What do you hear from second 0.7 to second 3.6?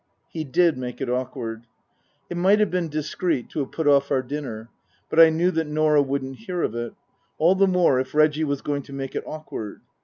make it awkward. It might have been discreet to